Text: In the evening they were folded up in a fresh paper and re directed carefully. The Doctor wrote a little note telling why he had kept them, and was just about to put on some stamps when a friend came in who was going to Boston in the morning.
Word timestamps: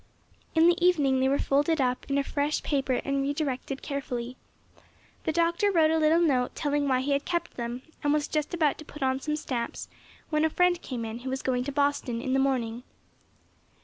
In 0.55 0.65
the 0.67 0.83
evening 0.83 1.19
they 1.19 1.29
were 1.29 1.37
folded 1.37 1.79
up 1.79 2.09
in 2.09 2.17
a 2.17 2.23
fresh 2.23 2.63
paper 2.63 2.93
and 3.05 3.21
re 3.21 3.33
directed 3.35 3.83
carefully. 3.83 4.35
The 5.25 5.31
Doctor 5.31 5.69
wrote 5.71 5.91
a 5.91 5.99
little 5.99 6.19
note 6.19 6.55
telling 6.55 6.87
why 6.87 7.01
he 7.01 7.11
had 7.11 7.23
kept 7.23 7.55
them, 7.55 7.83
and 8.03 8.11
was 8.11 8.27
just 8.27 8.51
about 8.51 8.79
to 8.79 8.83
put 8.83 9.03
on 9.03 9.19
some 9.19 9.35
stamps 9.35 9.89
when 10.31 10.43
a 10.43 10.49
friend 10.49 10.81
came 10.81 11.05
in 11.05 11.19
who 11.19 11.29
was 11.29 11.43
going 11.43 11.63
to 11.65 11.71
Boston 11.71 12.19
in 12.19 12.33
the 12.33 12.39
morning. 12.39 12.81